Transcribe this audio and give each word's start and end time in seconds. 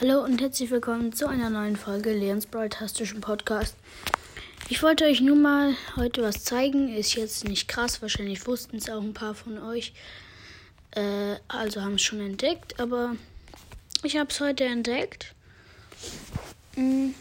Hallo 0.00 0.22
und 0.22 0.40
herzlich 0.40 0.70
willkommen 0.70 1.12
zu 1.12 1.26
einer 1.26 1.50
neuen 1.50 1.74
Folge 1.74 2.12
Leons 2.12 2.46
Broadcastischen 2.46 3.20
Podcast. 3.20 3.74
Ich 4.68 4.80
wollte 4.80 5.06
euch 5.06 5.20
nur 5.20 5.34
mal 5.34 5.74
heute 5.96 6.22
was 6.22 6.44
zeigen. 6.44 6.94
Ist 6.94 7.16
jetzt 7.16 7.42
nicht 7.42 7.66
krass, 7.66 8.00
wahrscheinlich 8.00 8.46
wussten 8.46 8.76
es 8.76 8.88
auch 8.88 9.02
ein 9.02 9.12
paar 9.12 9.34
von 9.34 9.60
euch. 9.60 9.92
Äh, 10.92 11.34
also 11.48 11.82
haben 11.82 11.94
es 11.94 12.02
schon 12.02 12.20
entdeckt, 12.20 12.78
aber 12.78 13.16
ich 14.04 14.16
habe 14.16 14.30
es 14.30 14.40
heute 14.40 14.66
entdeckt. 14.66 15.34
Mhm. 16.76 17.16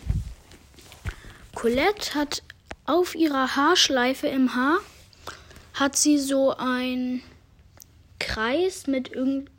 Colette 1.56 2.14
hat 2.14 2.44
auf 2.86 3.16
ihrer 3.16 3.56
Haarschleife 3.56 4.28
im 4.28 4.54
Haar 4.54 4.78
hat 5.74 5.96
sie 5.96 6.20
so 6.20 6.56
ein 6.56 7.24
Kreis 8.20 8.86
mit 8.86 9.12
irgend 9.14 9.50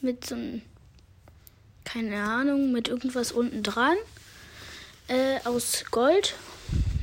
mit 0.00 0.26
so 0.26 0.34
einem 0.34 0.62
keine 1.94 2.20
Ahnung, 2.24 2.72
mit 2.72 2.88
irgendwas 2.88 3.30
unten 3.30 3.62
dran. 3.62 3.96
Äh, 5.06 5.38
aus 5.44 5.84
Gold. 5.92 6.34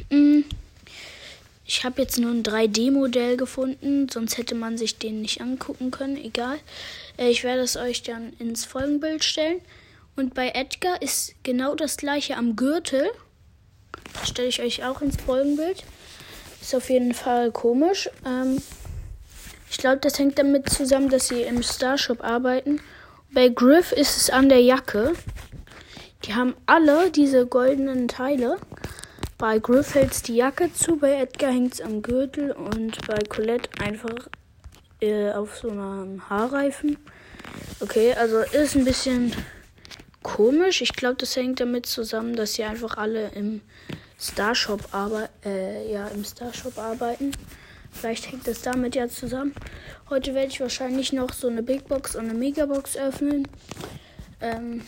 Hm. 0.10 0.44
Ich 1.66 1.86
habe 1.86 2.02
jetzt 2.02 2.18
nur 2.20 2.32
ein 2.32 2.44
3D-Modell 2.44 3.38
gefunden, 3.38 4.10
sonst 4.10 4.38
hätte 4.38 4.54
man 4.54 4.78
sich 4.78 4.98
den 4.98 5.22
nicht 5.22 5.40
angucken 5.40 5.92
können. 5.92 6.18
Egal. 6.18 6.60
Äh, 7.18 7.30
ich 7.30 7.46
werde 7.46 7.62
es 7.62 7.78
euch 7.78 8.04
dann 8.04 8.34
ins 8.40 8.66
Folgenbild 8.66 9.24
stellen. 9.24 9.62
Und 10.18 10.34
bei 10.34 10.50
Edgar 10.50 11.02
ist 11.02 11.36
genau 11.44 11.74
das 11.74 11.96
gleiche 11.96 12.36
am 12.36 12.58
Gürtel. 12.58 13.10
Das 14.20 14.28
stelle 14.28 14.50
ich 14.50 14.62
euch 14.62 14.84
auch 14.84 15.02
ins 15.02 15.16
Folgenbild. 15.16 15.86
Ist 16.60 16.76
auf 16.76 16.90
jeden 16.90 17.14
Fall 17.14 17.52
komisch. 17.52 18.10
Ähm, 18.26 18.62
ich 19.70 19.78
glaube, 19.78 20.00
das 20.02 20.20
hängt 20.20 20.38
damit 20.38 20.70
zusammen, 20.70 21.08
dass 21.08 21.30
sie 21.30 21.44
im 21.44 21.64
Starshop 21.64 22.22
arbeiten 22.22 22.82
bei 23.34 23.50
Griff 23.50 23.92
ist 23.92 24.18
es 24.18 24.30
an 24.30 24.50
der 24.50 24.62
Jacke. 24.62 25.14
Die 26.26 26.36
haben 26.36 26.54
alle 26.66 27.12
diese 27.12 27.46
goldenen 27.46 28.08
Teile. 28.08 28.58
Bei 29.38 29.58
Griff 29.58 29.96
hält 29.96 30.12
es 30.12 30.22
die 30.22 30.36
Jacke 30.36 30.72
zu, 30.74 30.98
bei 30.98 31.14
Edgar 31.14 31.52
hängt 31.52 31.74
es 31.74 31.82
am 31.82 32.02
Gürtel 32.02 32.52
und 32.52 33.08
bei 33.08 33.18
Colette 33.28 33.70
einfach 33.82 34.28
äh, 35.02 35.32
auf 35.32 35.58
so 35.58 35.70
einem 35.70 36.30
Haarreifen. 36.30 36.98
Okay, 37.80 38.14
also 38.14 38.40
ist 38.40 38.76
ein 38.76 38.86
bisschen 38.86 39.34
komisch. 40.22 40.82
Ich 40.82 40.94
glaube, 40.94 41.16
das 41.16 41.36
hängt 41.36 41.60
damit 41.60 41.88
zusammen, 41.88 42.36
dass 42.36 42.54
sie 42.54 42.64
einfach 42.64 42.98
alle 42.98 43.30
im 43.30 43.62
Starshop 44.20 44.94
arbeit 44.94 45.32
äh, 45.44 45.92
ja, 45.92 46.08
im 46.10 46.24
Starshop 46.24 46.78
arbeiten. 46.78 47.32
Vielleicht 47.92 48.32
hängt 48.32 48.48
das 48.48 48.62
damit 48.62 48.96
ja 48.96 49.08
zusammen. 49.08 49.54
Heute 50.10 50.34
werde 50.34 50.48
ich 50.48 50.60
wahrscheinlich 50.60 51.14
noch 51.14 51.34
so 51.34 51.48
eine 51.48 51.64
Big 51.64 51.88
Box 51.88 52.16
und 52.16 52.26
eine 52.30 52.34
Megabox 52.34 52.98
öffnen. 52.98 53.48
Ähm, 54.40 54.82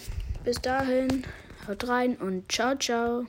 bis 0.44 0.62
dahin, 0.62 1.24
haut 1.68 1.88
rein 1.88 2.16
und 2.18 2.52
ciao, 2.52 2.76
ciao. 2.76 3.26